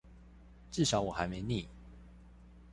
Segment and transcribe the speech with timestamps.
[0.71, 1.67] 至少我還沒膩